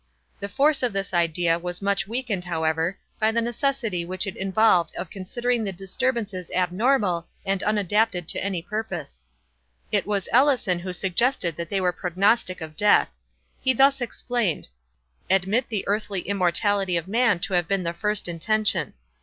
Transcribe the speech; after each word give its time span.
The 0.39 0.49
force 0.49 0.81
of 0.81 0.93
this 0.93 1.13
idea 1.13 1.59
was 1.59 1.79
much 1.79 2.07
weakened, 2.07 2.45
however, 2.45 2.97
by 3.19 3.31
the 3.31 3.39
necessity 3.39 4.03
which 4.03 4.25
it 4.25 4.35
involved 4.35 4.91
of 4.95 5.11
considering 5.11 5.63
the 5.63 5.71
disturbances 5.71 6.49
abnormal 6.55 7.27
and 7.45 7.61
unadapted 7.61 8.27
to 8.29 8.43
any 8.43 8.63
purpose. 8.63 9.23
It 9.91 10.07
was 10.07 10.27
Ellison 10.31 10.79
who 10.79 10.91
suggested 10.91 11.55
that 11.57 11.69
they 11.69 11.79
were 11.79 11.91
prognostic 11.91 12.61
of 12.61 12.75
death. 12.75 13.15
He 13.61 13.75
thus 13.75 14.01
explained:—Admit 14.01 15.69
the 15.69 15.87
earthly 15.87 16.21
immortality 16.21 16.97
of 16.97 17.07
man 17.07 17.37
to 17.41 17.53
have 17.53 17.67
been 17.67 17.83
the 17.83 17.93
first 17.93 18.27
intention. 18.27 18.95